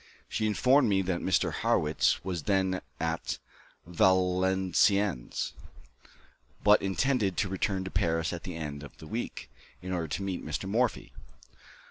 She 0.27 0.47
informed 0.47 0.89
me 0.89 1.03
that 1.03 1.21
Mr. 1.21 1.53
Harrwitz 1.53 2.23
was 2.25 2.41
then 2.41 2.81
at 2.99 3.37
Valenciennes, 3.85 5.53
but 6.63 6.81
intended 6.81 7.37
to 7.37 7.47
return 7.47 7.83
to 7.83 7.91
Paris 7.91 8.33
at 8.33 8.41
the 8.41 8.55
end 8.55 8.81
of 8.81 8.97
the 8.97 9.05
week, 9.05 9.47
in 9.79 9.91
order 9.93 10.07
to 10.07 10.23
meet 10.23 10.43
Mr. 10.43 10.67
Morphy. 10.67 11.13